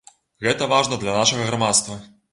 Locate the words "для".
1.05-1.13